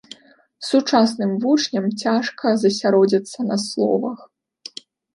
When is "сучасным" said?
0.69-1.31